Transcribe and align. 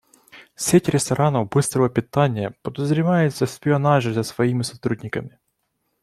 Сеть 0.55 0.89
ресторанов 0.89 1.47
быстрого 1.47 1.87
питания 1.87 2.55
подозревается 2.63 3.45
в 3.45 3.51
шпионаже 3.51 4.11
за 4.13 4.23
своими 4.23 4.63
сотрудниками. 4.63 5.37